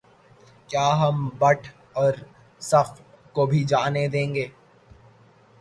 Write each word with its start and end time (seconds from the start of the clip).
کیا 0.69 0.87
ہم 0.99 1.15
بٹ 1.39 1.67
اور 1.95 2.13
صف 2.61 2.89
کو 3.35 3.45
بھی 3.45 3.63
جانے 3.65 4.07
دیں 4.07 4.33
گے 4.35 4.47